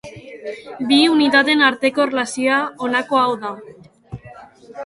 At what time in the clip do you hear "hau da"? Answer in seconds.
3.25-3.55